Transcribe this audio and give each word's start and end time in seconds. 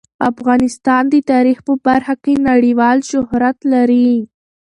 افغانستان 0.31 1.03
د 1.09 1.15
تاریخ 1.31 1.57
په 1.67 1.73
برخه 1.85 2.15
کې 2.23 2.33
نړیوال 2.49 2.97
شهرت 3.09 3.57
لري. 3.73 4.11